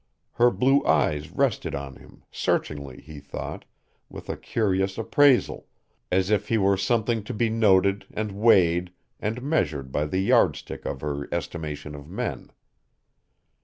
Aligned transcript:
Her 0.31 0.49
blue 0.49 0.83
eyes 0.83 1.29
rested 1.29 1.75
on 1.75 1.97
him, 1.97 2.23
searchingly, 2.31 3.01
he 3.01 3.19
thought, 3.19 3.65
with 4.09 4.29
a 4.31 4.35
curious 4.35 4.97
appraisal, 4.97 5.67
as 6.11 6.31
if 6.31 6.47
he 6.47 6.57
were 6.57 6.75
something 6.75 7.23
to 7.23 7.35
be 7.35 7.51
noted 7.51 8.07
and 8.11 8.31
weighed 8.31 8.93
and 9.19 9.43
measured 9.43 9.91
by 9.91 10.05
the 10.05 10.17
yardstick 10.17 10.85
of 10.87 11.01
her 11.01 11.29
estimation 11.31 11.93
of 11.93 12.09
men. 12.09 12.49